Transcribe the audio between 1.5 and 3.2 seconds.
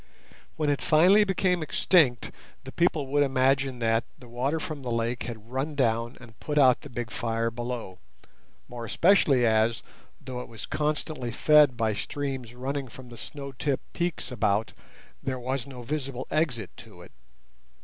extinct the people